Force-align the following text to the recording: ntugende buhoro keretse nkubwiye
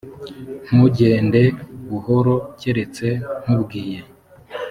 ntugende 0.67 1.41
buhoro 1.89 2.35
keretse 2.59 3.07
nkubwiye 3.41 3.99